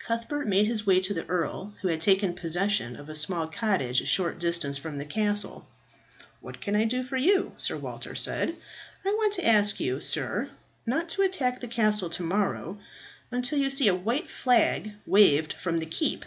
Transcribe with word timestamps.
Cuthbert 0.00 0.48
made 0.48 0.66
his 0.66 0.84
way 0.84 0.98
to 0.98 1.14
the 1.14 1.24
earl, 1.26 1.74
who 1.80 1.86
had 1.86 2.00
taken 2.00 2.34
possession 2.34 2.96
of 2.96 3.08
a 3.08 3.14
small 3.14 3.46
cottage 3.46 4.00
a 4.00 4.04
short 4.04 4.40
distance 4.40 4.76
from 4.76 4.98
the 4.98 5.04
castle. 5.04 5.64
"What 6.40 6.60
can 6.60 6.74
I 6.74 6.82
do 6.84 7.04
for 7.04 7.16
you?" 7.16 7.52
Sir 7.56 7.76
Walter 7.76 8.16
said. 8.16 8.56
"I 9.04 9.10
want 9.10 9.34
to 9.34 9.46
ask 9.46 9.78
you, 9.78 10.00
sir, 10.00 10.50
not 10.86 11.08
to 11.10 11.22
attack 11.22 11.60
the 11.60 11.68
castle 11.68 12.10
to 12.10 12.22
morrow 12.24 12.80
until 13.30 13.60
you 13.60 13.70
see 13.70 13.86
a 13.86 13.94
white 13.94 14.28
flag 14.28 14.90
waved 15.06 15.52
from 15.52 15.76
the 15.78 15.86
keep." 15.86 16.24